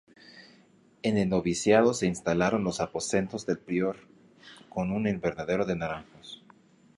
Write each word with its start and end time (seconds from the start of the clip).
En 1.03 1.19
el 1.19 1.29
noviciado 1.29 1.93
se 1.93 2.07
instalaron 2.07 2.63
los 2.63 2.79
aposentos 2.81 3.45
del 3.45 3.59
prior 3.59 3.97
con 4.67 4.89
un 4.89 5.07
invernadero 5.07 5.63
de 5.63 5.75
naranjos. 5.75 6.41